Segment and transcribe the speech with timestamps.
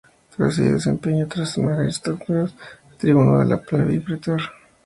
[0.35, 2.55] Tras ello desempeñó otras magistraturas:
[2.97, 4.41] tribuno de la plebe y pretor.